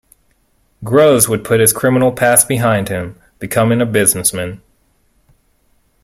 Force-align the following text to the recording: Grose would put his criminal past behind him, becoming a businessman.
Grose 0.83 1.29
would 1.29 1.43
put 1.43 1.59
his 1.59 1.71
criminal 1.71 2.11
past 2.11 2.47
behind 2.47 2.89
him, 2.89 3.19
becoming 3.37 3.81
a 3.83 3.85
businessman. 3.85 4.59